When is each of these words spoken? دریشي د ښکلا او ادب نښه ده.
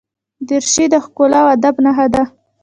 دریشي 0.47 0.85
د 0.93 0.95
ښکلا 1.05 1.39
او 1.43 1.47
ادب 1.55 1.75
نښه 1.85 2.07
ده. 2.13 2.23